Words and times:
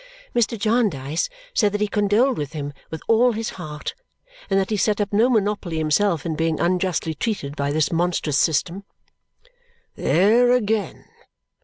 Mr. 0.33 0.57
Jarndyce 0.57 1.29
said 1.53 1.71
that 1.73 1.79
he 1.79 1.87
condoled 1.87 2.35
with 2.35 2.53
him 2.53 2.73
with 2.89 3.03
all 3.07 3.33
his 3.33 3.51
heart 3.61 3.93
and 4.49 4.59
that 4.59 4.71
he 4.71 4.75
set 4.75 4.99
up 4.99 5.13
no 5.13 5.29
monopoly 5.29 5.77
himself 5.77 6.25
in 6.25 6.35
being 6.35 6.59
unjustly 6.59 7.13
treated 7.13 7.55
by 7.55 7.71
this 7.71 7.91
monstrous 7.91 8.39
system. 8.39 8.83
"There 9.95 10.53
again!" 10.53 11.05